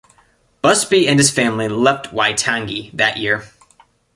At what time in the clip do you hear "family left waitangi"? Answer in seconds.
1.29-2.91